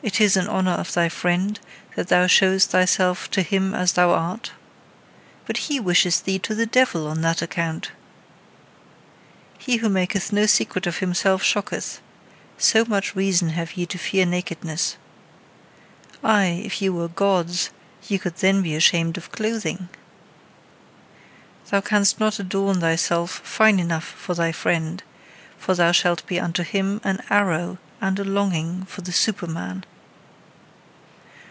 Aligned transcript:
It 0.00 0.20
is 0.20 0.36
in 0.36 0.46
honour 0.46 0.72
of 0.74 0.92
thy 0.94 1.08
friend 1.08 1.58
that 1.96 2.06
thou 2.06 2.28
showest 2.28 2.70
thyself 2.70 3.28
to 3.32 3.42
him 3.42 3.74
as 3.74 3.94
thou 3.94 4.12
art? 4.12 4.52
But 5.44 5.56
he 5.56 5.80
wisheth 5.80 6.22
thee 6.24 6.38
to 6.38 6.54
the 6.54 6.66
devil 6.66 7.08
on 7.08 7.20
that 7.22 7.42
account! 7.42 7.90
He 9.58 9.78
who 9.78 9.88
maketh 9.88 10.32
no 10.32 10.46
secret 10.46 10.86
of 10.86 10.98
himself 10.98 11.42
shocketh: 11.42 11.98
so 12.58 12.84
much 12.84 13.16
reason 13.16 13.50
have 13.50 13.76
ye 13.76 13.86
to 13.86 13.98
fear 13.98 14.24
nakedness! 14.24 14.96
Aye, 16.22 16.62
if 16.64 16.80
ye 16.80 16.88
were 16.90 17.08
Gods, 17.08 17.70
ye 18.06 18.18
could 18.18 18.36
then 18.36 18.62
be 18.62 18.76
ashamed 18.76 19.16
of 19.16 19.32
clothing! 19.32 19.88
Thou 21.70 21.80
canst 21.80 22.20
not 22.20 22.38
adorn 22.38 22.80
thyself 22.80 23.40
fine 23.42 23.80
enough 23.80 24.04
for 24.04 24.34
thy 24.36 24.52
friend; 24.52 25.02
for 25.58 25.74
thou 25.74 25.90
shalt 25.90 26.24
be 26.28 26.38
unto 26.38 26.62
him 26.62 27.00
an 27.02 27.20
arrow 27.30 27.78
and 28.00 28.16
a 28.20 28.24
longing 28.24 28.84
for 28.84 29.00
the 29.00 29.10
Superman. 29.10 29.84